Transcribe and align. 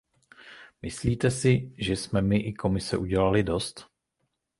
Myslíte 0.81 1.31
si, 1.31 1.71
že 1.77 1.95
jsme 1.95 2.21
my 2.21 2.37
i 2.37 2.53
Komise 2.53 2.97
udělali 2.97 3.43
dost? 3.43 3.87